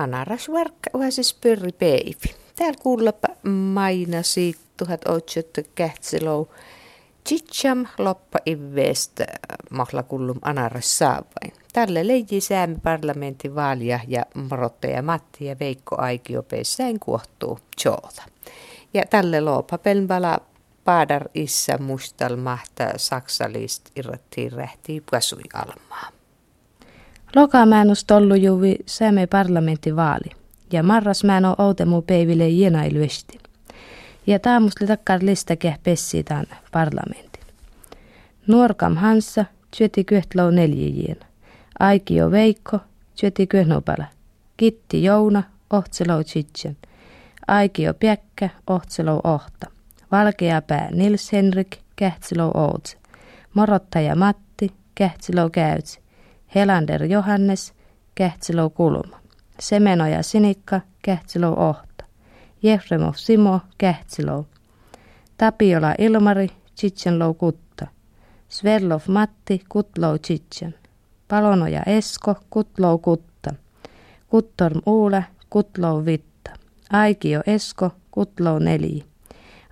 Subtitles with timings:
[0.00, 2.34] Anarasvark uhasis pörri peivi.
[2.56, 6.48] Täällä kuullapa mainasi 1800 kähtselou.
[7.28, 9.20] Chicham loppa ivveest
[9.70, 11.52] mahlakullum anaras saavain.
[11.72, 18.22] Tälle leiji säämi parlamentin vaalia ja morottaja Matti ja Veikko Aikio peissään kuohtuu joota.
[18.94, 20.38] Ja tälle loopa pelmbala
[20.84, 26.19] paadar issa mustal mahta saksalist irrattiin rähtii pasui almaa.
[27.36, 30.30] Lokamäänus tollu juvi sääme parlamentin vaali
[30.72, 33.38] ja marras mä on outemu peiville jenailyesti.
[34.26, 37.42] Ja taamusli takkar lista pessi tämän parlamentin.
[38.46, 39.44] Nuorkam Hansa
[39.78, 41.16] työti kyhtlou neljäjien.
[41.78, 42.78] Aikio Veikko
[43.20, 44.04] työti kyhnopala.
[44.56, 46.76] Kitti Jouna ohtselou tsitsen.
[47.48, 49.70] Aikio Piäkkä ohtselou ohta.
[50.12, 52.98] Valkea pää Nils Henrik kähtselou ootse.
[53.54, 56.00] Morottaja Matti kähtselou käytsi.
[56.54, 57.74] Helander Johannes
[58.14, 59.20] kähtselou kulma.
[59.60, 62.04] Semenoja Sinikka, Kähtsilou Ohta.
[62.62, 64.46] Jefremov Simo, Kähtsilou.
[65.36, 67.86] Tapiola Ilmari, Tsitsenlou Kutta.
[68.48, 70.74] Sverlov Matti, Kutlou Tsitsen.
[71.28, 73.54] Palonoja Esko, Kutlou Kutta.
[74.28, 76.50] Kuttorm Uule, Kutlou Vitta.
[76.92, 79.04] Aikio Esko, Kutlou Neli.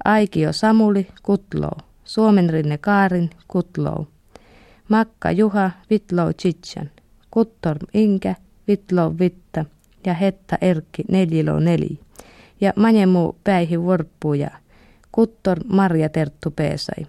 [0.05, 1.79] Aikio Samuli, Kutlou.
[2.05, 4.07] Suomenrinne Kaarin, Kutlou.
[4.89, 6.91] Makka Juha, Vitlou Tsitsen.
[7.31, 8.35] Kuttorm Inkä,
[8.69, 9.65] Vitlou Vitta
[10.07, 11.99] ja Hetta Erkki neljilo neli.
[12.61, 14.51] Ja manjemu päihi vorppu ja
[15.13, 17.07] Kuttor Marja Terttu Peesai.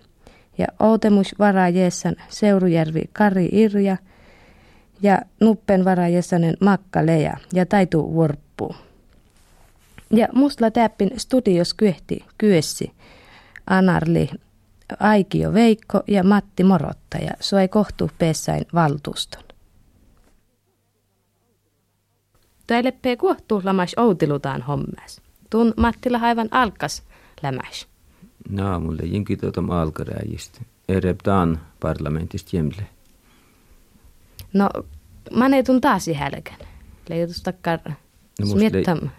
[0.58, 3.98] Ja Outemus varajessan Seurujärvi Kari Irja
[5.02, 8.76] ja Nuppen varajessanen Makka Leja ja Taitu Vorppu.
[10.12, 12.92] Ja Mustla Täppin studios kyehti kyessi
[13.68, 14.30] Anarli
[15.00, 19.44] Aikio Veikko ja Matti Morottaja soi kohtu Peessain valtuuston.
[22.68, 25.22] Täileppee kuohtuu lamas outilutaan hommas.
[25.50, 27.04] Tun Mattila haivan alkas
[27.44, 27.88] lämäs.
[28.50, 30.62] No, mulle jinkin tuota alkaräjistä.
[30.90, 32.88] Erebtaan parlamentista jemle.
[34.54, 34.70] No,
[35.36, 36.58] mä ne tun taas hälkän.
[37.10, 39.10] Leijotus takkar no.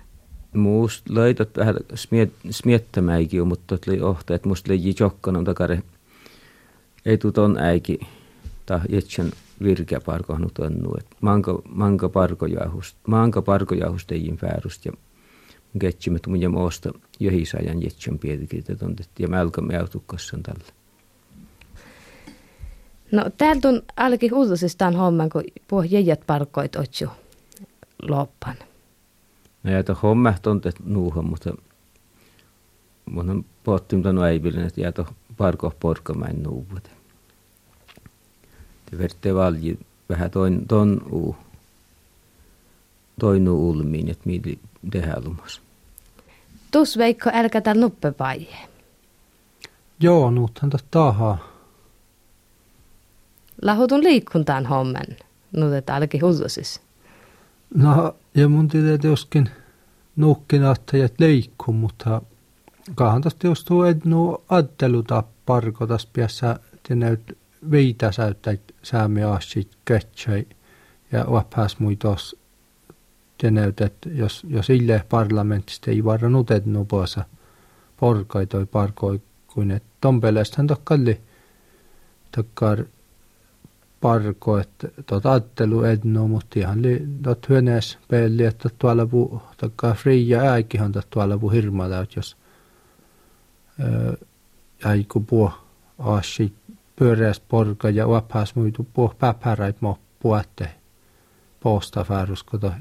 [0.52, 5.82] Muust laitat vähän smiet, smiettämäikin, mutta oli ohta, että musta leiji jokkanon takare.
[7.06, 8.00] Ei tuu ton äiki,
[8.66, 14.92] ta jetsän virkeä parkohnut onnu, että manka, manka parkojahust, manka parkojahust ei väärust ja
[15.78, 20.72] ketsimme tumun ja moosta johisajan jetsän pietikin, on ja mälkämme autukkossa tällä.
[23.12, 27.06] No täältä on alki uutisistaan homman, kun puh jäjät parkoit otsu
[28.02, 28.56] loppan.
[29.62, 31.54] No ja homma on nuuhan, mutta
[33.06, 35.04] mun on pohtin tämän äivillinen, että jäätä
[35.36, 37.00] parko porkamain nuuvuuteen
[38.98, 39.78] verte valji
[40.08, 41.36] vähän toin, ton uu,
[43.20, 44.50] toinu ulmiin, että mitä
[44.90, 45.60] tehdään lumas.
[46.70, 48.56] Tus Veikko, älkä täällä nuppe paie.
[50.00, 51.38] Joo, nuuthan tahaa.
[53.62, 55.16] Lahutun liikkuntaan hommen,
[55.56, 56.80] nuutet alki huudosis.
[57.74, 59.50] No, ja mun tietää joskin
[60.16, 62.22] nuhkinahtajat leikku, mutta
[62.94, 66.60] kahan tästä jos tuo ednu addeluta parkotas piässä
[66.90, 67.38] näyt
[67.70, 70.46] veitä säyttää saamme aassit kötsöi
[71.12, 72.36] ja oppas muitos
[73.86, 77.24] että jos, jos ille parlamentista ei varra nutet nuposa
[77.96, 81.20] porkai toi parkoi kuin että tompeleestahan tokkalli
[82.36, 82.84] takkar
[84.00, 89.96] parko, että tot ajattelu ednu, mutta ihan li, tot hyönees pelli, että tuolla pu, takkar
[89.96, 92.36] fria äikihan tuolla pu hirmalla, jos
[94.84, 95.52] äiku puo
[95.98, 96.54] aassit
[96.96, 100.70] pyöreäs porka ja vapaas muitu puh päpäräit mo puatte
[101.60, 102.72] posta fääruskota.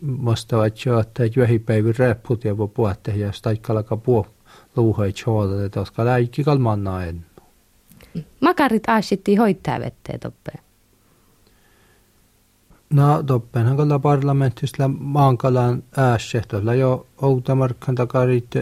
[0.00, 4.26] Musta vaitsi että juohipäivä repput ja vo puatte ja staikkalaka puh
[4.76, 7.26] luuhai choota, että oska läikki kalmanna en.
[8.40, 10.58] Makarit aasitti hoittaa vetteen toppeen.
[12.90, 18.54] No toppeenhan kalla parlamentissa maankalan äässe, tuolla jo outamarkkan takarit,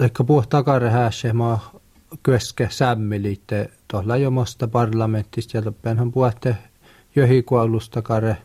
[0.00, 1.72] ehkä puh takare äässe maa
[2.22, 6.56] köske sämmilitte tuolla jo mosta parlamentista ja loppuenhan puhutte
[7.16, 8.36] johikuolusta kare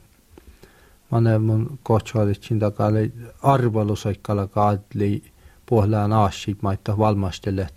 [1.09, 5.23] Mane mun kohtsuolitsin takali arvelusoikkala kaadli
[5.65, 7.67] puhlaan aasit maita valmastelle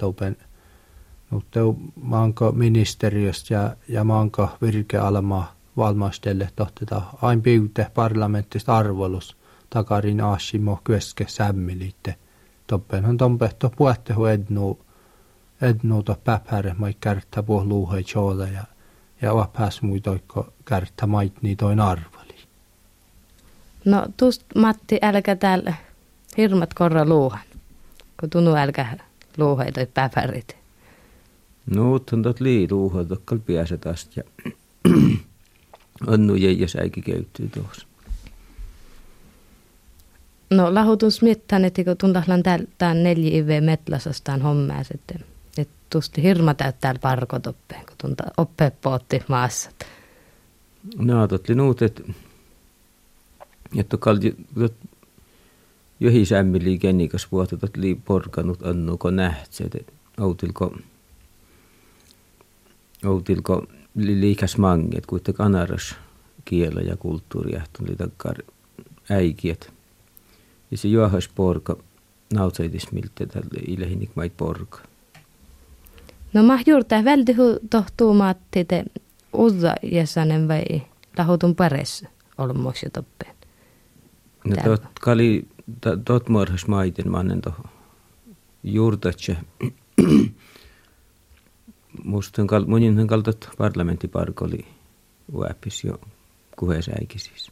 [1.30, 1.60] mutta
[2.02, 9.36] maanko ministeriöstä ja, ja maanko virkealma valmastelle tohteta ain piute parlamentista arvolus
[9.70, 12.14] takarin aasimo köske sämmilitte
[12.66, 14.78] toppenhan tompehto puhutte ednu
[15.60, 18.64] ednuuta päpäre mai kärttä puh luuhei chooda ja
[19.22, 22.34] ja pääs muitoikko kärttä mait niin toin arvali.
[23.84, 25.74] No tuosta Matti, älkä täällä
[26.36, 27.40] hirmat korra luuhan,
[28.20, 28.98] kun tunnu älkä
[29.36, 30.59] luuhai toi päpärit.
[31.70, 34.24] No, on tot lii luuhan, tokkal piäse tästä ja
[36.06, 37.86] onnu jäi ja säikin käyttyy tuossa.
[40.50, 42.42] No lahutun smittaan, että kun tuntahlan
[42.78, 45.24] täällä neljä ive metlasastaan hommaa sitten.
[45.58, 49.70] Että tuosti hirma täyttää parkotoppeen, kun tunta oppe pootti maassa.
[50.98, 52.02] No, totli nuut, että
[53.76, 54.36] että kalti
[56.00, 59.92] johi sämmili kennikas vuotta totli porkanut annuko nähtset, että
[63.04, 65.96] outilko outilko liikas manget, kuitenkin kanaras
[66.44, 68.36] kielä ja kulttuuri tuli takkar
[69.10, 69.72] äikiet.
[70.70, 71.76] Ja se juohas porka
[72.34, 74.78] nautsaitis miltä tälle ilehinik mait porka.
[76.32, 77.36] No mä juurta välti
[77.70, 78.84] tohtuu maatti te
[79.32, 80.82] uzza jäsanen vai
[81.18, 82.04] lahutun pares
[82.38, 83.34] olmoksi toppeen.
[84.44, 85.48] No tot kali
[86.04, 87.52] tot morhas maiten mannen to
[88.62, 89.36] juurtatse.
[92.04, 94.66] Musta kal munin kaltat parlamenttiparkoli
[95.32, 96.00] uäpis jo
[96.56, 97.50] kuhesäikin siis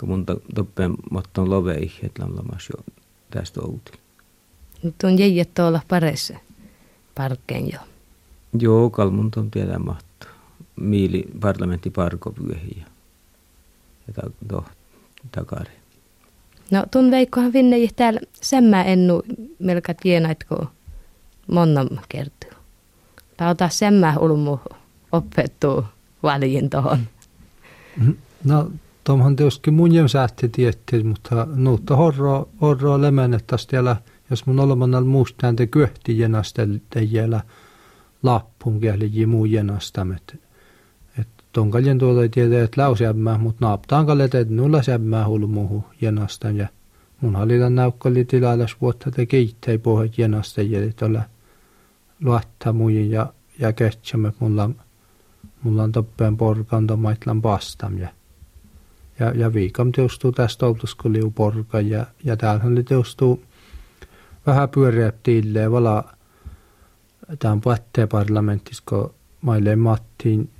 [0.00, 2.84] kun mun toppen motton lovei, että lamas jo
[3.30, 3.94] tästä outil.
[4.82, 6.38] Nyt on jäijät olla paressa
[7.14, 7.78] parkkeen jo.
[8.58, 10.26] Joo, kalmun on tiedä mahto.
[10.76, 12.84] Miili parlamentti parko vyöhi
[14.16, 14.64] ja, to,
[15.32, 15.72] takari.
[16.70, 19.22] No tun veikkohan vinne täällä semmä ennu
[19.58, 20.66] melkä tienaitko
[21.52, 21.88] monnan
[23.36, 23.46] kertuu.
[23.46, 24.58] Lauta semmä ulmu
[25.12, 25.84] opettu
[26.22, 26.98] väliin tohon.
[27.96, 28.16] Mm-hmm.
[28.44, 28.70] No
[29.04, 33.96] Tomhan tietysti mun sähti tiettiin, mutta nuutta horroa, horroa lemennettäisiin vielä,
[34.30, 37.40] jos mun olemannan muustaan te kyhti jenastel teijällä
[38.22, 40.40] lappun kieli muu jenastamet.
[41.18, 46.56] Et tonkaljen tuolla ei tiedä, että lausiämmää, mutta naaptaan kalet, että nulla sämmää hulmuhu jenastan.
[46.56, 46.68] Ja
[47.20, 51.06] mun halilan näykkali tilailas vuotta te kiittei pohjat jenastajia, että
[52.24, 54.70] luottaa muihin ja, ja ketsämme, mulla,
[55.62, 57.98] mulla on toppeen porkantomaitlan pastam.
[57.98, 58.08] Ja
[59.18, 63.42] ja, ja viikam teostuu tästä oltuskuliu porka ja, ja täällähän oli teostuu
[64.46, 66.04] vähän pyöreäptiilleen vala
[67.38, 70.50] tämän puhetteen parlamentissa, kun maille Mattiin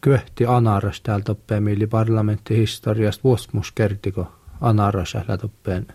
[0.00, 5.86] kyhti Anaras täällä toppeen mieli parlamenttihistoriasta vuosmus kertiko Anaras toppeen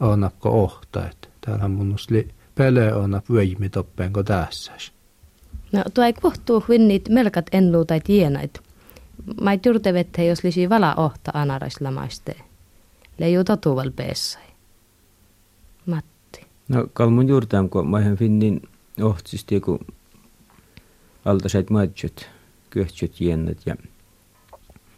[0.00, 4.72] onapko ohta, että täällähän mun li pele onap vöimi toppeen ko tässä.
[5.72, 8.60] No tuo ei kohtuu vinnit melkat ennu tai tienait
[9.40, 12.36] mä ei tyrtevette, jos lisi vala ohta anaraisla maiste.
[13.18, 14.42] Leiju totuval peessai.
[15.86, 16.46] Matti.
[16.68, 18.62] No kalmun juurtaan, kun mä finnin
[19.02, 19.80] ohtsisti, kun
[21.24, 22.28] altasait maitsut,
[22.70, 23.76] kyhtsyt jennät ja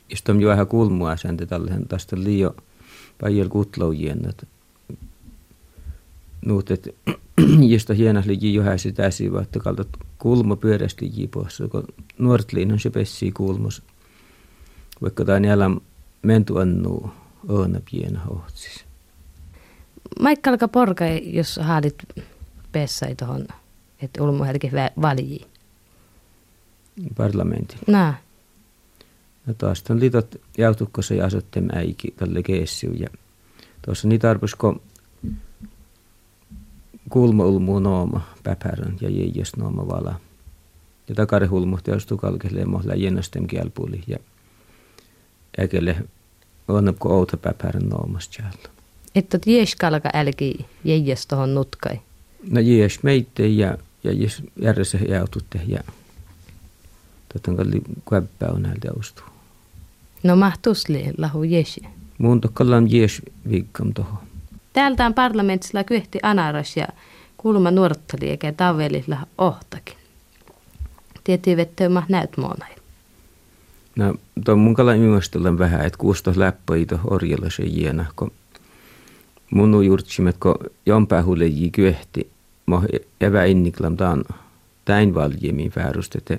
[0.09, 2.57] istom jo vähän kulmua säntä tällaisen tästä liio
[3.21, 4.47] päijäl kutlau jennät.
[6.47, 6.89] Nuut, et
[7.73, 9.89] josta hienas liji jo sitä siivaa, että kaltat
[10.19, 11.85] kulma pyörästi liji pois, kun
[12.19, 13.83] nuoret liinon se pessii kulmassa
[15.03, 15.71] vaikka tämä jäljellä
[16.23, 17.11] mentu annu
[17.49, 18.85] oona piena hohtsis.
[20.21, 22.05] Maikka alkaa porka, jos haadit
[22.73, 23.47] pessai tuohon,
[24.03, 24.71] että ulmu hetki
[25.03, 25.47] valjii.
[27.17, 27.79] Parlamentin.
[27.87, 28.21] Nää.
[29.47, 32.93] No taas on liitot jautukkossa ja asuttem äiki tälle keessiu.
[32.93, 33.09] Ja
[33.83, 34.83] tuossa niitä arvosko
[37.11, 40.15] kulma ulmu nooma päpärän ja jäijäs nooma vala.
[41.09, 44.19] Ja takarihulmu teostu kalkelle mohla jännöstem kielpuli ja
[45.61, 45.97] äkele
[46.69, 48.69] on ko outa päpärän noomas tjäällä.
[49.15, 52.01] Että ties kalka älki jäijäs tohon nutkai.
[52.51, 55.81] No jes meitte ja, jes järjessä jaututte ja
[57.33, 59.27] totan kalli kuäppä on näiltä ostuu.
[60.23, 61.81] No mahtusli lahu jesi.
[62.19, 64.30] Mun tokkallaan jes viikkam toho.
[64.73, 66.89] Täältä on parlamentilla kyhti anaras ja
[67.37, 69.97] kulma nuorttali eikä tavelilla ohtakin.
[71.25, 72.81] Tietysti vettä näyt monailla.
[73.97, 78.33] No, tuo mun kala ymmärstellä vähän, että kuustos läppöitä orjalla se jiena, kun
[79.51, 80.55] mun on juurtsimet, kun
[80.87, 82.31] jompää hulleji kyehti,
[82.67, 82.83] mo
[83.21, 84.25] evä inniklam taan
[84.85, 86.37] täin valjemiin väärust, että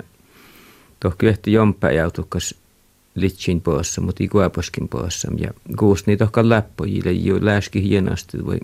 [1.00, 2.56] tuo kyehti jompää jautukas
[3.16, 5.32] litsin poissa, mutta ikuaposkin poissa.
[5.38, 8.60] Ja kuus niitä ohkaan läppöjille, jo läski hienosti voi,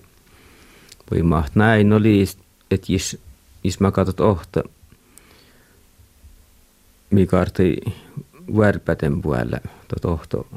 [1.11, 1.55] voi maht.
[1.55, 2.25] Näin oli,
[2.71, 3.17] että jos,
[3.63, 4.63] jos mä katsot ohta,
[7.09, 7.45] mikä
[8.57, 10.47] värpäten puolella tot ohto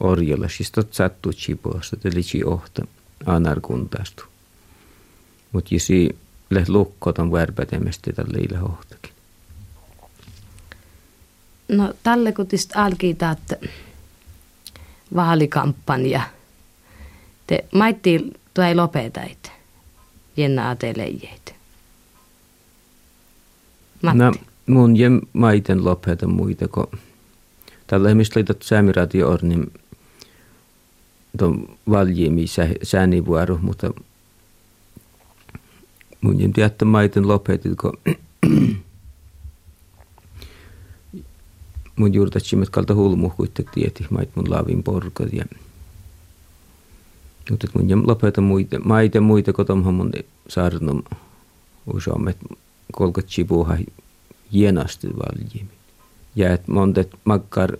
[0.00, 2.82] orjolla, siis tot sattuu chiposta, eli ohto
[3.26, 4.24] anarkuntastu.
[5.52, 6.18] Mutta jisi
[6.50, 9.07] läht lukkot on värpätemestä tälle ille ohtakin.
[11.68, 13.56] No tälle kun tist alkii että
[15.14, 16.20] vaalikampanja.
[17.46, 19.52] Te maitti tuo ei lopetait.
[20.36, 21.54] Jenna ateleijeet.
[24.02, 24.32] No,
[24.66, 26.86] mun jem maiten lopeta muita, kun
[27.86, 29.72] tällä mistä liitot säämiradio on, niin
[31.38, 32.44] tuon valjimi
[32.82, 33.90] säänivuoro, mutta
[36.20, 37.98] mun jem tiedä, maiten lopetit, kun
[41.98, 45.44] mun juurtatsimet kalta hulmu kuitenkin tieti, mait mun laavin porkot ja
[47.50, 50.12] mutta mun jem lopeta muita, maita muita, kun tomhan mun
[50.48, 51.02] saarnum
[51.94, 52.34] usoamme,
[52.92, 53.78] kolkat chipuha
[54.52, 55.70] hienosti valjimi.
[56.36, 57.76] Ja et montet makkar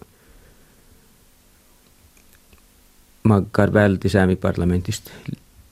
[3.23, 4.09] makkar välti
[4.41, 5.11] parlamentista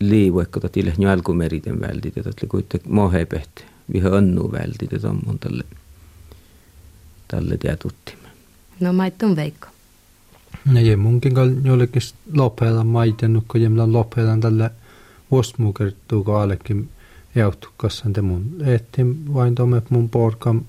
[0.01, 5.21] liivu, että tota tille alkumeriten vältit, että oli kuitenkin mohepehti, viha onnu vältit, että on
[5.27, 5.65] mun tälle,
[7.29, 8.26] tälle tietuttimme.
[8.81, 9.69] No maitton veikko.
[10.65, 11.33] No ei munkin
[11.65, 12.03] jollekin
[12.33, 14.71] lopella maiten, kun jemla lopella tälle
[15.31, 16.89] vuosmukertuu kaallekin
[17.35, 18.45] jäyttukassan te mun.
[18.65, 20.63] Ehtin vain tuomme mun porkan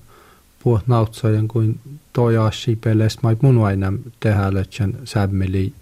[0.62, 1.80] puhut nautsajan kuin
[2.12, 5.72] toi ashi peles mait mun aina tehdä lötsän sämmeli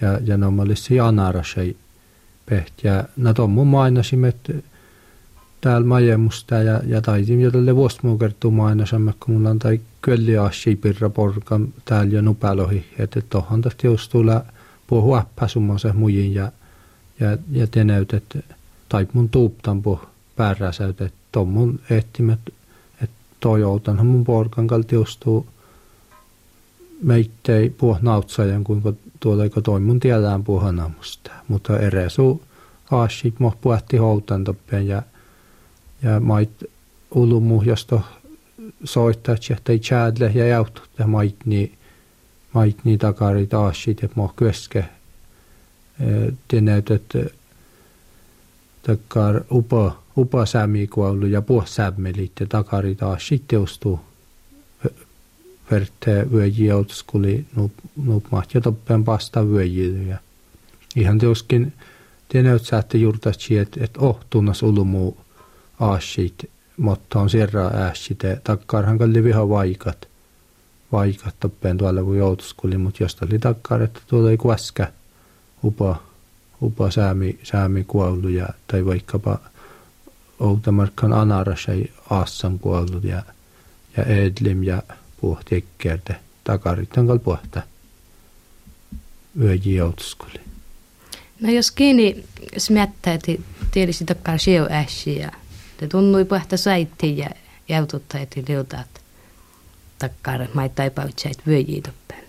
[0.00, 1.76] ja, ja normaalisesti anarasei
[2.46, 2.84] peht.
[2.84, 4.64] Ja na ton mun mainasimet
[5.64, 10.38] täällä majemusta ja, ja taitin jo tälle vuosmuu kertuu mainasamme, kun mulla on tai kölli
[10.38, 12.84] ashi pirra porkan täällä jo nupalohi.
[12.98, 14.40] Että tohon tästä just tulee
[14.86, 16.52] puhua huappäsummansa mujin ja,
[17.20, 18.22] ja, ja te näytät,
[18.88, 20.00] tai mun tuuptan puhu
[20.36, 22.40] pääräsäytä, että ton mun ehtimet
[23.40, 25.46] toyoutanhan mun porkan kaltiustuu
[27.02, 28.64] meittei puh nautsajan,
[29.64, 31.30] toi mun tiedään puhanamusta.
[31.48, 32.42] Mutta eresu
[32.90, 35.02] aasit moh puhti houtan toppen ja,
[36.04, 36.64] ja mait
[37.10, 38.00] ulumu, josta
[38.84, 39.36] soittaa,
[39.68, 41.78] ei chadle ja jautut ja mait niin
[42.52, 44.84] mait niin takarit aasit ja moh köske.
[46.48, 47.02] Te näytät
[48.82, 54.00] takkar upa upa sämikuollu ja puhsämmelit ja takari taas sitten ustuu
[55.70, 57.72] verte vyöji outoskuli nuup
[58.04, 60.18] nuup mahtia toppen pasta vyöji ja
[60.96, 61.72] ihan teoskin
[62.28, 65.16] tienäyt saatte juurtatsi että et oh tunnas ulumu
[65.84, 67.92] aasit mutta on sierra ja
[68.44, 70.08] takkarhan kalli viha vaikat.
[70.92, 74.92] Vaikat toppen tuolla kun joutuskuli mutta josta oli takkar että tuolla ei kuäskä.
[75.64, 75.96] Upa
[76.62, 79.38] upa säämi, säämi kuollu ja tai vaikkapa
[80.40, 83.22] Outamarkan anarasai aassam kuollut ja,
[83.96, 84.82] ja edlim ja
[85.20, 87.62] puhti ekkerde takaritan kal puhta
[89.40, 90.40] yöji joutuskuli.
[91.40, 92.24] No jos kiinni
[92.58, 93.32] smättää, että
[93.70, 95.30] tiedisi takkaan sieu äsi ja
[95.76, 97.30] te tunnui puhta saitti ja
[97.68, 99.00] jäututta, että liutat
[99.98, 102.24] takkaan maittai pautsait vyöjiä toppen.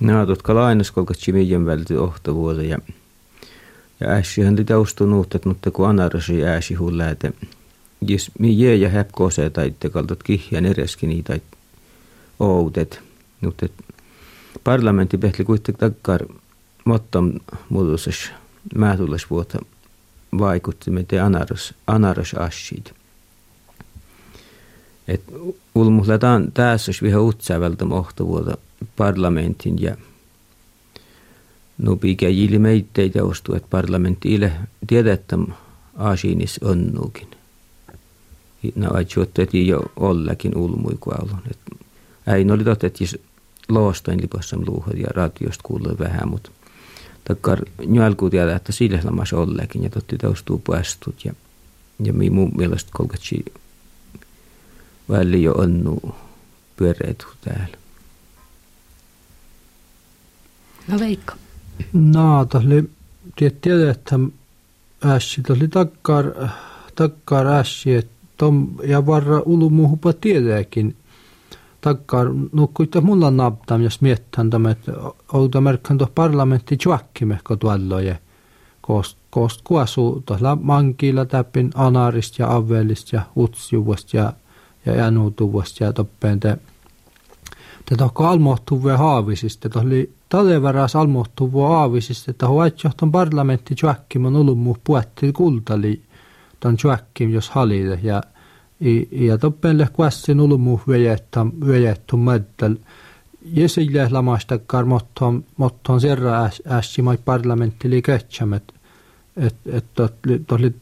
[0.00, 2.78] No, tutka lainas kolkat chimien välti ohtavuoda ja
[4.00, 7.32] ja äsihän oli taustunut, mutta kun anarasi äsi hulläätä.
[8.00, 11.40] Jos mi jää ja häp kose tai kaltat kihjan ereskin niitä
[12.40, 13.00] outet.
[13.40, 13.66] Mutta
[14.64, 16.26] parlamentti pehti kuitenkin takkar
[16.84, 17.32] mottom
[17.68, 18.32] muutosessa
[18.74, 19.58] määtulles vuotta
[20.38, 22.86] vaikutti meitä anaras, anaras asid.
[25.08, 25.24] Et
[25.74, 28.56] ulmuhletaan tässä vielä utsävältä mohtovuota
[28.96, 29.96] parlamentin ja
[31.82, 34.52] No pikä ilmeitteitä ostu, että parlamentti ile
[34.86, 35.38] tiedettä
[35.96, 37.28] asiinis onnuukin.
[38.74, 41.38] No että jo ollakin ulmui kuolun.
[42.26, 43.04] Äin oli totta, että
[43.68, 46.50] loostain lipassam luuhat ja radiosta kuuluu vähän, mutta
[47.34, 51.32] takkar nyalku tiedä, että sille lamas ollakin ja totti taustuu päästut ja,
[52.04, 53.44] ja mi mun mielestä kolkatsi
[55.08, 56.14] väli jo onnu
[56.76, 57.76] pyöreetu täällä.
[60.88, 61.32] No Veikko.
[61.92, 62.90] No, oli
[63.60, 64.18] tiedä, että
[65.04, 66.24] ässi, oli takkar,
[66.94, 70.96] takkar ässi, että tom, ja varra ulumuhupa tiedääkin,
[71.80, 72.26] takkar.
[72.52, 74.92] Nukkuita mulla naptam, jos miettän tämä, että
[75.32, 78.14] outa merkkaan tuossa parlamentti tjuakkimehko tuolla ja
[78.80, 84.32] koost, koost kuasu tuolla mankilla täpin anarista ja avvelista ja utsjuvasta ja,
[84.86, 86.58] ja jänutuvasta ja toppeen te,
[87.84, 95.32] te tohko almohtuvia haavisista, te oli Talevaras almohtuvu aavisista, että huaitjohton parlamentti tjuäkkimon ulummu puetti
[95.32, 96.02] kultali
[96.60, 98.22] ton tjuäkkim jos halille ja
[99.10, 102.76] ja toppelle kuassin ulummu vejettä vejettu mättel
[103.52, 104.84] Jesille lamasta kar
[105.56, 108.72] motton serra ässimai parlamentti li ketsämet
[109.36, 109.84] et et
[110.46, 110.74] toli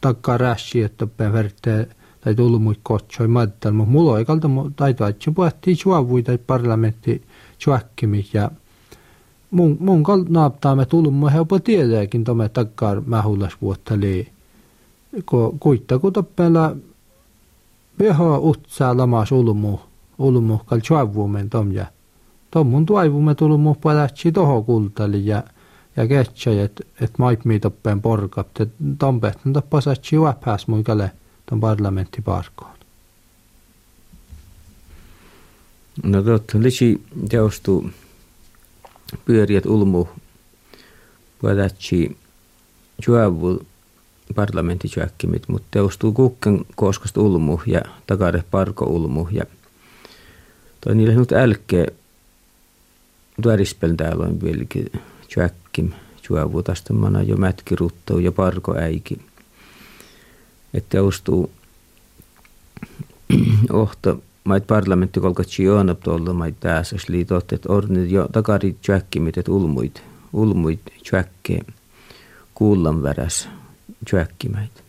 [0.00, 1.88] takka rässi että toppen verte
[2.20, 7.22] tai tulmuit kotsoi mättel mutta mulla ei kalta tai tuotsi puhuttiin juovui tai parlamentti
[7.58, 8.50] tjuäkkimi ja
[9.50, 14.28] mun, mun kal naaptaamme tulumma helppo tietääkin tome takkaan mähulas vuotta lii.
[15.24, 16.76] Ko kuitta toppella
[17.98, 19.80] veho utsaa lamas ulmu,
[20.18, 21.86] ulmu kal chuavuumen tom ja
[22.50, 25.42] tom mun tuaivumme tulummu palatsi toho kultali ja
[25.98, 31.10] ja ketsä, että et mait mi toppeen porkap, et tompehtan toppasatsi juopääs mun kale
[31.46, 32.78] ton parlamenttiparkoon.
[36.02, 37.90] No totta, lisi teostuu
[39.24, 40.08] pyöriät ulmu
[41.40, 42.16] puhutatsi
[43.06, 43.58] juovul
[44.34, 49.44] parlamentti tjäkkimit, mutta teostuu kukken koskasta ulmu ja takare parko ulmu ja
[50.80, 51.86] toi niille nyt älkee
[53.42, 54.92] tuorispel täällä on vieläkin
[55.34, 55.92] tjäkkim
[56.30, 59.18] juovu tästä mana jo mätkiruttou ja parko äiki.
[60.74, 61.50] Että teostuu
[63.72, 69.52] ohto mait parlamentti kolkatsi joonap tuolla mait pääsäs liitot, että ornit jo takari tjäkkimit, että
[69.52, 70.80] ulmuit, ulmuit
[71.10, 71.60] tjäkkee
[72.54, 73.48] kuullan väräs
[74.10, 74.84] tjäkkimät.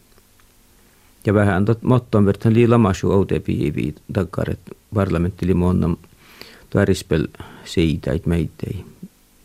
[1.25, 5.95] Ja vähän tot motton verran lii lamasu oude piivi takar, että parlamentti li monna
[6.69, 7.27] tuarispel
[7.65, 8.85] siitä, että meitä ei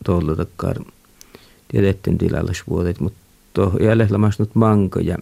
[0.05, 0.75] tuolla takar
[1.67, 5.17] tiedetten tilallas vuodet, mutta jälleen lamasnut manko ja,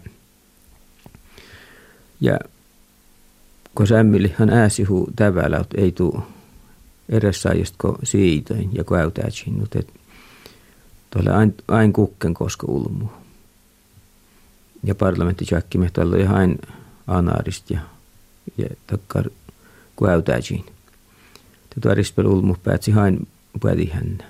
[2.20, 2.38] ja
[3.74, 6.22] kun sämmilihan ääsihu tävällä, että ei tuu
[7.08, 9.78] edes saajasta siitä ja käytäisiin, mutta
[11.10, 13.06] tuolle ain, ain kukken koska ulmu.
[14.84, 15.44] Ja parlamentti
[15.78, 16.58] me tuolla ihan ain
[17.06, 17.80] anaarista ja,
[18.58, 19.30] ja takkar
[20.04, 20.64] käytäisiin.
[21.74, 23.26] Tätä rispel ulmu päätsi hain
[23.60, 24.24] puhdi hännä.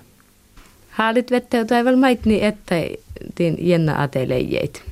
[0.91, 2.75] Haalit vettä taival maitni, että
[3.35, 4.83] tiin jenna ateleijeet.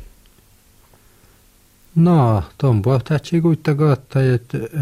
[1.95, 4.21] No, tuon puhtaatsi kuitenkaan, että,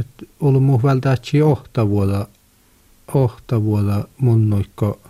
[0.01, 2.27] että ollut muu välttämättä ohtavuoda,
[3.15, 5.01] ohtavuoda mun noikko,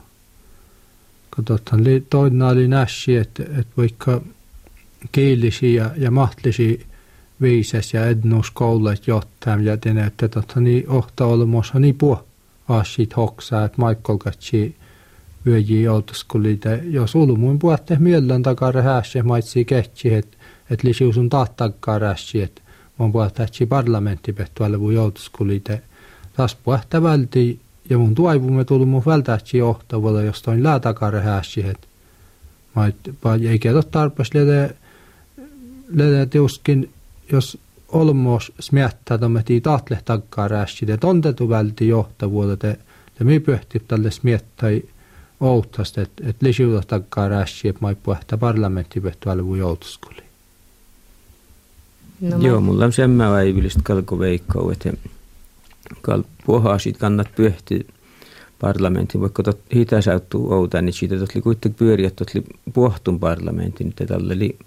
[1.30, 4.20] katsotaan, toinen oli näsi, että, että vaikka
[5.12, 6.86] kielisi ja, ja mahtlisi
[7.40, 12.24] viises ja ednus koulet jotain ja tänne, että totta niin ohta olemassa niin puh
[12.68, 14.76] asit hoksaa, että Michael katsi
[15.46, 20.36] vyöji joutuskulita, jos ulmuin puhutte mielellä takara häässä maitsi kehti, että
[20.70, 22.62] että lisiusun tahtakkaa rässi, että
[22.98, 25.82] mun puhuttaisi parlamentti pettualle vu joutuskulite.
[26.36, 31.86] Taas puhta välti ja mun tuaivumme tullut mun vältäisi johtavalle, jos toin läätakare hääsi, että
[33.50, 34.32] ei kedo tarpeeksi
[35.92, 36.90] lede, lede tiuskin,
[37.32, 42.62] jos olmos smiettää tommetii tahtle takkaa rässi, että on tetu välti johtavuudet,
[43.18, 44.82] ja mi pöhti tälle smiettai
[45.40, 50.22] outtasta, että et lisiuta takkaa rässi, että mä puhta parlamentti pettualle vu joutuskulite.
[52.20, 54.92] No, Joo, mulla on semmä väivillistä kalko veikkau, että
[56.00, 57.86] kal puhaa sit kannat pyöhti
[58.60, 63.20] parlamentin, vaikka tot hitä sauttuu outa, niin siitä tot li kuitenkin pyöriä, tot li puohtun
[63.20, 64.58] parlamentin, että tällä oli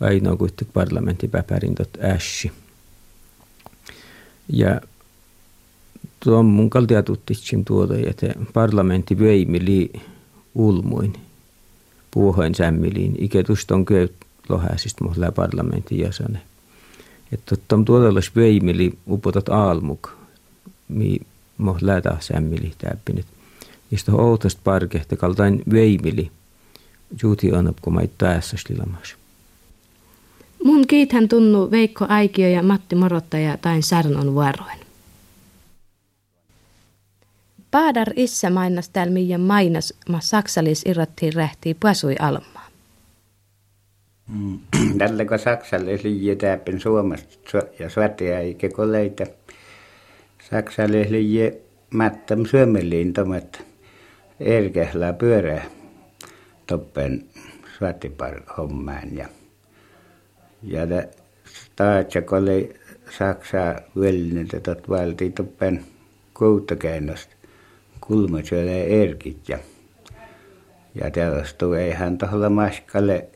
[0.00, 2.52] ainoa kuitenkin parlamentin päpärin tot ässi.
[4.48, 4.80] Ja
[6.20, 9.92] tuon mun kaltia tuttitsin tuota, että parlamentti vöimi li
[10.54, 11.12] ulmuin
[12.10, 14.12] puohoin sämmiliin, ikä tuston köyt
[14.48, 16.42] lohäisistä mulla parlamentin jäsenen.
[17.32, 20.08] Että tuom tuotellas veimeli upotat aalmuk,
[20.88, 21.20] mi
[21.58, 23.26] mo lätä sämmili täppinet.
[23.92, 26.30] Isto outast parkehta kaltain veimeli,
[27.22, 29.16] juuti annap, kun mait päässä lilamas.
[30.64, 34.78] Mun kiithän tunnu Veikko Aikio ja Matti Morottaja tain sarnon vuoroin.
[37.70, 42.60] Paadar issä mainas täällä miidän mainas, ma saksalis irrattiin rähtii pasui alma.
[44.28, 44.58] Mm.
[44.98, 49.24] Tällä kun saksalaisille täppin Suomesta ja svatia eikä koleita
[50.50, 51.60] saksalaisille
[51.94, 53.62] mättäm syömeliin tomat
[54.40, 55.64] erkehlää pyörää
[56.66, 57.24] toppen
[57.78, 59.28] svatipar hommaan ja
[60.66, 61.02] ja da
[61.76, 62.68] taatsa kole
[63.18, 65.84] saksaa välinen tot valti toppen
[66.32, 67.34] koutakäynnosta
[68.00, 69.58] kulmasyölle erkit ja
[70.94, 71.10] ja
[71.80, 73.28] ei hän tohla maskalle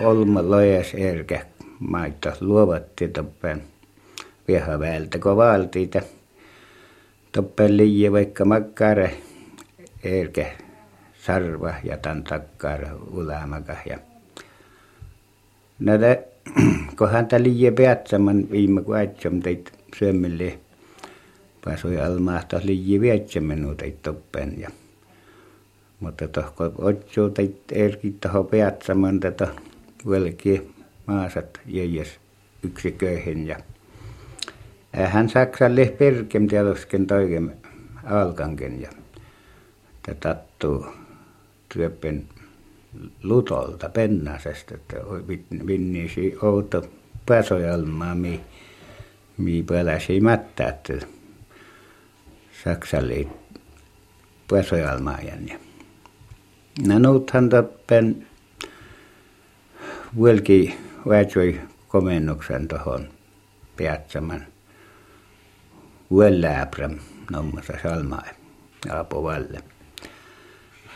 [0.00, 1.46] olma lojas erkä.
[1.78, 3.62] Maita luovatti toppen
[4.78, 6.00] vältä kun valtiita
[7.32, 9.08] toppen liian vaikka makkara
[10.04, 10.46] erkä
[11.20, 13.98] sarva ja tan takkara ulamaka ja
[15.80, 16.16] näitä
[16.98, 20.58] kun häntä liian peatsaman viime kun aitsam teit syömille
[21.64, 24.70] pasoi almaahta liian nuo teit toppen ja
[26.00, 29.48] mutta tohko otsuu teit erkit toho peatsaman tätä
[30.08, 30.70] velki
[31.06, 32.08] maasat jäijäs
[32.62, 33.56] yksiköihin ja
[34.92, 37.50] hän Saksalle perkem tiedosken toikem
[38.04, 38.90] alkanken ja
[40.20, 40.86] tattuu
[41.74, 42.24] työppen
[43.22, 44.96] lutolta pennasesta, että
[45.66, 46.90] vinnisi outo
[47.26, 48.40] pääsojalmaa, mi,
[49.38, 50.88] mi peläsi mättäät
[52.64, 53.26] Saksalle
[54.50, 55.48] pääsojalmaajan.
[55.48, 55.58] Ja
[56.86, 58.26] No nuuthan tappen
[60.16, 63.08] vuelki väitsoi komennuksen tuohon
[63.76, 64.46] Piatsaman
[66.10, 66.98] vuelläpräm
[67.30, 68.24] nommassa salmaa
[68.90, 69.62] Aapo Valle.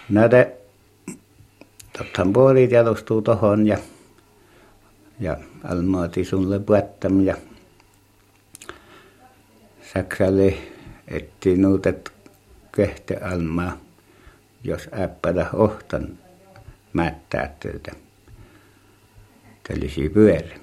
[0.08, 0.46] Näitä
[2.32, 3.78] puolit jalostuu tohon ja
[5.20, 7.36] ja almaati sulle puettam ja
[9.92, 10.54] Saksalle
[11.08, 12.12] etti nuutet
[12.72, 13.84] kehte almaa
[14.64, 16.18] jos äppädä ohtan
[16.92, 17.92] mättää töitä.
[19.68, 20.60] Tällisi pyöri.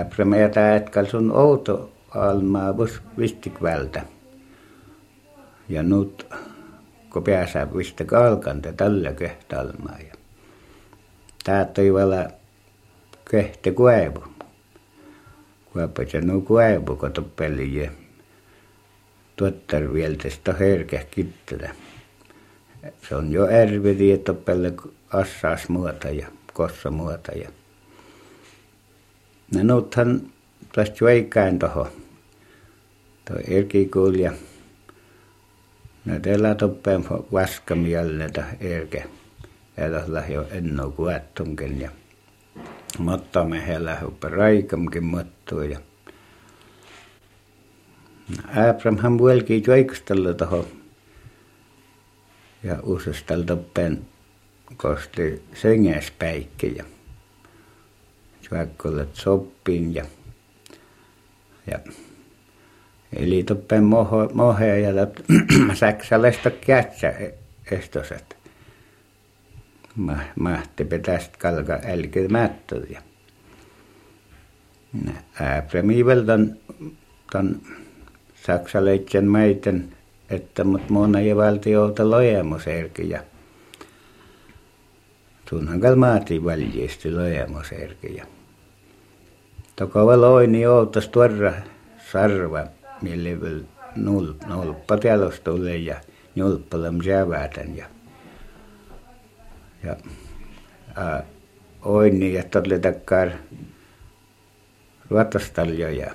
[0.00, 4.02] Äprämä ja täätkal sun outo almaa vus vistikvältä.
[5.68, 6.26] Ja nyt
[7.12, 9.98] kun pääsää vistä kalkanta tällä kehtalmaa.
[10.08, 10.14] Ja
[11.44, 12.26] tää toi vala
[13.30, 14.24] kehte kuevu.
[15.72, 17.92] Kuepa se nu kuevu, kun peliä
[19.36, 21.74] tuottar vielä tästä herkä kittelä.
[23.08, 24.74] Se on jo ärveli, että pelle
[25.10, 27.32] assaas muuta ja kossa muuta.
[27.32, 27.48] Ja.
[29.54, 30.20] No nythän
[30.72, 31.88] tästä veikään tuohon.
[33.24, 34.32] Tuo erkikuul ja
[36.04, 37.04] no teillä toppeen
[38.60, 39.04] erke.
[39.78, 41.90] Älä jo enno kuettunkin ja
[42.98, 45.80] mutta me heillä huppe raikamkin mottua ja
[48.70, 50.66] Abraham vuelki joikustella tuohon
[52.62, 54.06] ja uusestalta pen
[54.76, 56.84] kosti sengespäikki ja
[58.48, 60.04] syökkollet soppin ja
[61.66, 61.78] ja
[63.16, 65.06] eli toppen moho, ja
[65.74, 67.34] säksällestä kätsä e-,
[67.70, 68.36] estoset.
[70.36, 73.02] Mahti petäst kalka älkö mättöjä.
[75.58, 76.56] Abraham vältän
[77.32, 77.60] ton
[78.34, 79.92] saksalaisen maiden,
[80.30, 83.22] että mut mona ja valtiolta lojemoserkiä.
[85.50, 88.26] Tunhan kal maati valjeesti lojemoserkiä.
[89.76, 91.52] Tokova loini outas tuorra
[92.12, 92.66] sarva,
[93.02, 93.62] mille vil
[93.96, 96.00] nul, nulppa tiedostulle ja
[96.34, 97.86] njulppalam jävätän ja
[99.82, 99.96] ja
[100.94, 101.22] a,
[101.82, 103.30] oini ja tolle takkar
[105.10, 106.10] ruotastaljo ja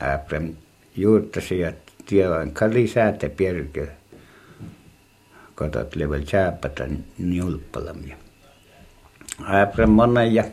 [0.00, 0.54] Abraham
[0.96, 1.72] juurtasi ja
[2.06, 3.86] tiedoin kalisäätä pierkö
[5.54, 8.16] kotot level chääpätä njulppalam ja
[9.40, 10.44] Abraham monen ja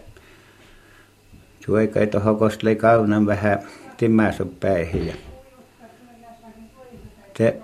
[2.12, 3.60] tuohon kostlei kaunan vähän
[4.02, 5.14] timmäsoppäihin ja
[7.38, 7.56] te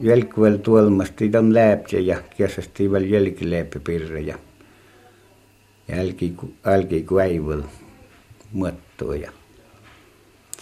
[0.00, 4.38] jälkvel tuolmasti ton läpse ja kiesasti väl jälkiläppi pirre ja
[5.88, 6.34] jälki
[8.52, 9.30] muottuu ja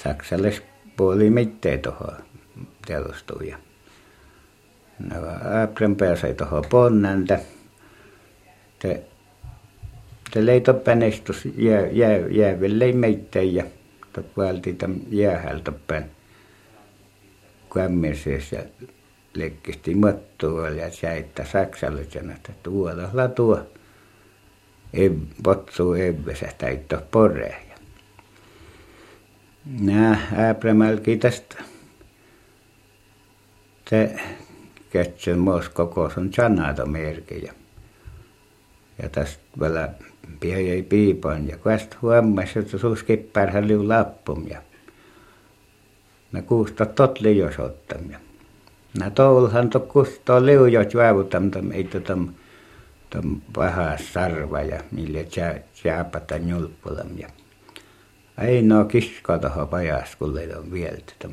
[0.02, 0.62] saksalais
[0.96, 2.14] puoli mitteen tuohon
[2.86, 3.58] teollistuu ja
[4.98, 5.16] no
[5.62, 7.38] Abraham pääsee tuohon ponnanta
[8.78, 9.02] te
[10.30, 13.64] te leito pänestus jää, jää, jääville meitteen ja
[14.36, 16.04] valti tam jäähältä päin
[17.74, 18.62] kämmesees ja
[19.34, 23.60] lekkisti mattua ja säittä saksallisena, että tuolla tuo
[24.92, 27.62] ev, potsu evvesä täyttö poreen.
[29.80, 30.18] Nää
[30.50, 31.64] Abramalki tästä
[33.90, 34.16] se
[34.90, 36.30] ketsön mos koko sun
[36.86, 37.54] merkejä.
[39.02, 39.88] Ja tästä vielä
[40.40, 44.62] pieni piipan ja tästä huomasi, että suus kippärhän liu lappum ja
[46.32, 48.20] ne kuusta tot lios ottamia.
[48.98, 52.28] Nä toulhan to kustoo liujot juavutam tam ei tam
[53.10, 55.20] tam pahas sarva ja millä
[55.84, 57.28] jääpata njulppulam ja
[58.36, 61.28] ainoa kiska tuohon pajas, kun on vieltä.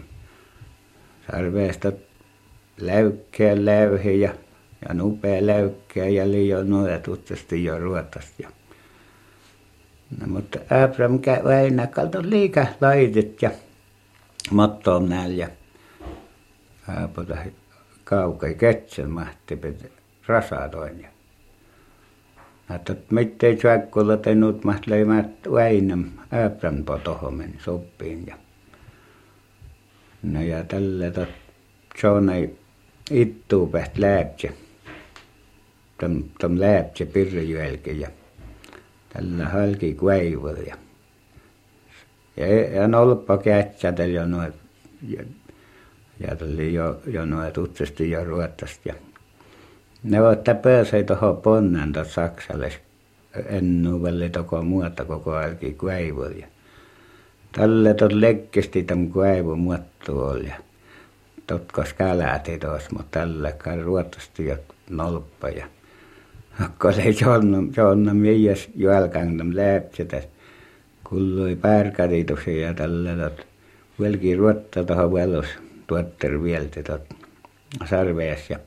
[1.32, 1.92] Sarveesta
[2.82, 4.34] läykkää läyhi ja,
[4.88, 8.44] ja nupea läykkää ja liian noja tutsasti jo ruotasti.
[10.20, 13.52] No, mutta Abraham käy aina kalto liika laitet ja
[14.52, 15.48] mattoon näin ja
[16.88, 17.38] aapota
[18.04, 19.60] kaukai ketsen mahti
[20.28, 21.08] rasatoin ja
[22.76, 25.08] että mitte tjäkkolla tenut mahtlei
[25.54, 28.36] väinäm äprän po tohomen soppiin ja
[30.24, 31.30] no ja tällä tot
[32.02, 32.50] sonai
[33.12, 34.54] ittuu päht lääpse
[36.02, 38.10] tom tom lääpse pirjälke ja
[39.14, 40.76] tällä halki kuivul ja
[42.38, 44.54] ja ja nolppa kätsätel ja noin
[45.08, 45.24] ja
[46.28, 48.90] ja tuli jo, jo noin tutsesti jo ruottasti.
[48.90, 48.96] Ja
[50.04, 52.72] ne että pääsee tuohon ponnen Saksalle
[53.46, 56.48] ennu väli toko muuta koko ajan kuivuja.
[57.52, 60.48] Tälle tot lekkesti tämän kuivu muottu oli.
[61.50, 61.60] Ja
[62.60, 64.58] tuossa, mutta tälle ruottasti jo
[64.90, 65.50] nolppa.
[65.50, 65.66] Ja
[66.82, 70.22] kun se jonna, jonna mies jälkään tämän läpsetä.
[71.04, 73.48] Kullui pärkärituksen ja tälle tot.
[74.00, 75.46] Velki ruotta tuohon velos
[75.88, 76.84] tuotter vielti
[77.86, 78.60] sarvees ja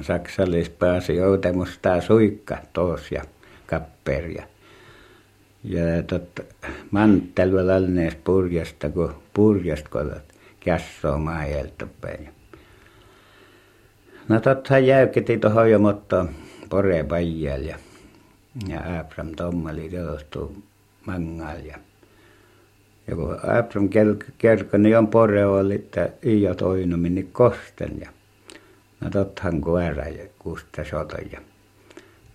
[0.00, 3.22] saksallis pääsi joutemustaa suikka tos ja
[3.66, 4.44] kapperia.
[5.64, 6.40] Ja tot
[6.90, 10.22] manttelua lalnees purjasta, kun purjasta kotot
[10.60, 12.28] kässoo maajelta päin.
[14.28, 15.78] No tottahan jäyketi tuohon jo
[16.74, 17.76] pore pajjal ja,
[18.68, 20.48] ja Abraham tommali teostuu
[21.06, 21.78] mangal ja
[23.06, 23.88] ja kun Abraham
[24.38, 28.10] kerkoni niin on pore oli, että Iia toinumini kosten ja
[29.00, 31.40] no tottahan koira ja kusta soton ja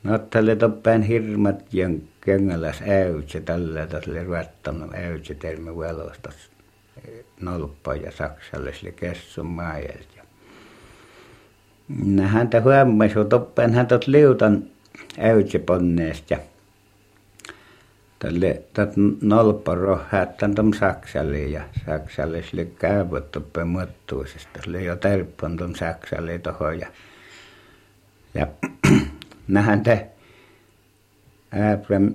[0.04, 1.90] no tälle toppään hirmat ja
[2.22, 6.50] kengäläs äytse tällä tälle ruvettanut äytse termi velostas
[7.42, 10.19] nolppa ja saksalle sille kessun maajelta
[11.90, 14.64] no häntä huomasi toppään hän tot liutan
[15.20, 16.40] äytse ponneesta ja
[18.20, 18.90] tälle tat
[19.22, 26.40] nolppa rohhättän tom saksalle ja saksalle sille käyvät toppe muottuisesta sille jo terppon tom saksalle
[26.40, 26.88] tohon ja
[28.34, 28.48] ja
[29.48, 30.08] nähän te
[31.74, 32.14] Abraham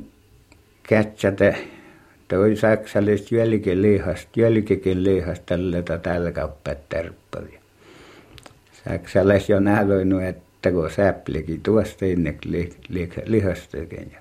[0.82, 1.68] kätsäte
[2.28, 7.63] toi saksallis jälki lihas jälkikin lihas tälle tällä kauppat terppeli
[8.88, 14.18] saksalais jo nähdoinut että kun säplikin tuosta inne li, li, lihastakin ja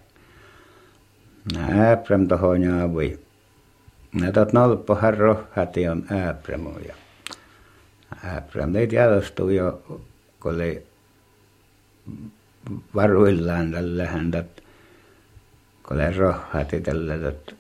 [1.91, 3.19] Abraham tohon jaavui
[4.21, 6.95] nä tot nolppohan rohhati on Abraham ja
[8.79, 9.81] ei tiedostu jo
[10.39, 10.83] kun oli
[12.95, 14.43] varuillaan tällä häntä
[15.87, 17.55] kun oli rohhati tällä tot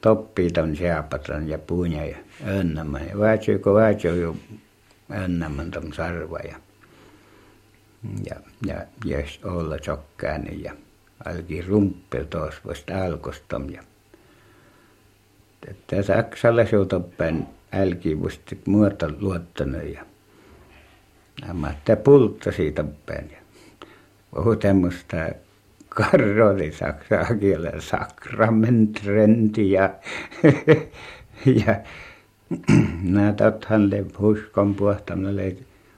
[0.00, 2.16] toppii ton siapatan ja puunja ja
[2.46, 4.34] önnämän ja vaatsoi kun vaatsoi
[5.70, 6.56] ton sarva ja
[8.24, 10.72] ja ja jes olla sokkääni ja
[11.24, 13.82] alki rumppel tuossa vasta alkostom ja
[15.68, 20.04] että Saksalle suutopäin älki vusti muuta luottanut ja
[21.46, 23.38] nämä että pultta siitä päin ja
[24.34, 25.34] puhu tämmöistä
[25.88, 29.94] karroli saksaa kielellä sakramentrendi ja
[31.66, 31.80] ja
[33.02, 35.56] nämä tothan le huskon puhtamille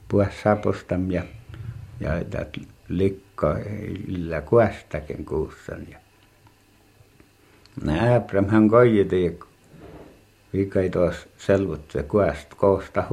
[0.09, 1.23] puhas sapustam ja
[2.01, 2.11] ja
[2.89, 3.57] likka
[4.09, 5.99] illa kuostakin kuussan ja
[7.85, 9.39] nä Abrahamhan koijiti
[10.53, 13.05] vikai tuossa selvut se kuost koosta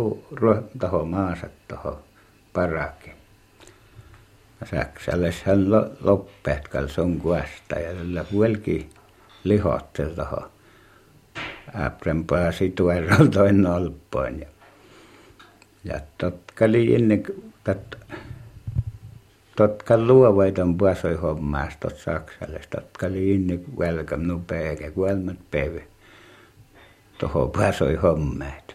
[0.80, 1.98] tuohon maansa tuohon
[2.54, 3.14] parakin
[4.66, 5.72] saksalais hän
[6.02, 8.90] loppeetkal sun kuosta ja sillä puolki
[9.44, 10.50] lihotte tuohon
[11.74, 14.48] Abraham pääsi tueroltoin nolppoin ja
[15.84, 17.24] ja totkali ennen
[17.64, 17.98] tot
[19.56, 25.82] totka luovaiton puasoi hommaas tot saksalle totka oli inni välkäm nu päikä kuelmat päivä
[27.18, 28.74] toho puasoi hommaat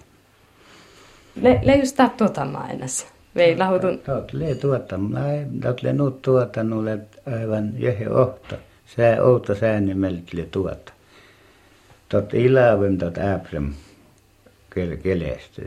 [1.40, 4.96] le leista tuota mainas vei lahutun tot le tuota
[5.62, 8.56] tot le nu tuota nulle aivan jehe ohta
[8.96, 10.92] sää outa säänimeltä le tuota
[12.08, 13.72] tot ilavem tot äprem
[14.70, 15.62] kel kelestä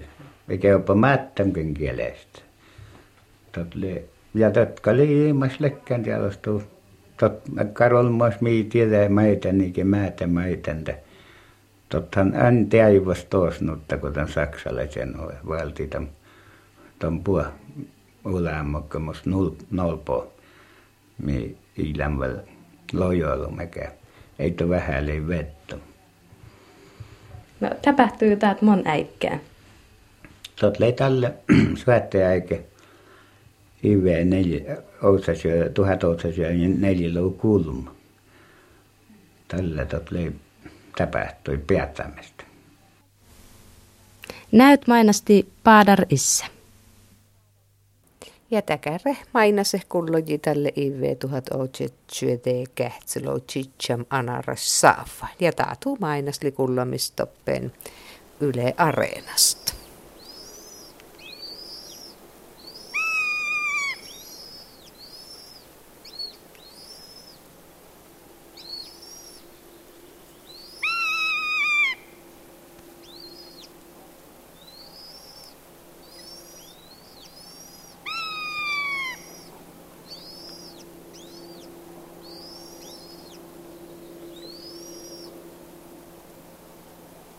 [0.47, 2.41] mikä jopa mättämkin kielestä.
[3.51, 6.63] Tot le ja totka oli ilmas lekkän tiedostu
[7.17, 7.41] tot
[7.73, 10.97] karolmas mii tiedä maita niinkin määtä maitäntä.
[11.89, 15.15] Tothan än täivas toosnutta kun tämän saksalaisen
[15.47, 16.09] valti tämän
[16.99, 17.43] tämän puo
[18.25, 19.23] ulämmokkamus
[19.71, 20.33] nolpo.
[21.17, 22.37] Mi ilämväl
[22.93, 23.91] lojoilu mikä
[24.39, 25.56] ei to vähäli vettä
[27.59, 29.39] no tapahtuu täältä mon äikkää
[30.59, 31.33] tot lei tälle
[31.85, 32.59] syöttäjäikä
[33.83, 37.95] Ive neljä, Outsasjö, tuhat Outsasjö neljä luu kulma.
[39.47, 39.85] Tällä
[40.97, 42.43] tapahtui päättämästä.
[44.51, 46.45] Näyt mainasti Paadar Issa.
[48.51, 55.27] Ja täkärre mainase kulloji tälle IV 1870 kähtselo chicham anaras saafa.
[55.39, 57.71] Ja taatu mainasli kullomistoppen
[58.41, 59.76] Yle Areenasta.